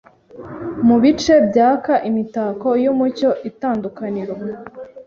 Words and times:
Mubice 0.87 1.33
byaka 1.47 1.93
Imitako 2.09 2.67
yumucyo 2.83 3.29
Itandukaniro 3.49 4.35